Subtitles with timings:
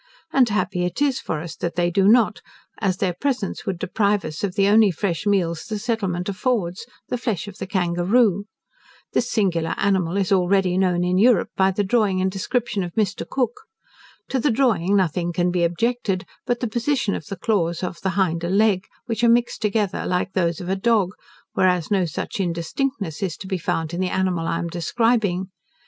[0.33, 2.41] And happy it is for us that they do not,
[2.79, 7.19] as their presence would deprive us of the only fresh meals the settlement affords, the
[7.19, 8.45] flesh of the kangaroo.
[9.13, 13.29] This singular animal is already known in Europe by the drawing and description of Mr.
[13.29, 13.53] Cook.
[14.29, 18.13] To the drawing nothing can be objected but the position of the claws of the
[18.17, 21.11] hinder leg, which are mixed together like those of a dog,
[21.53, 25.51] whereas no such indistinctness is to be found in the animal I am describing.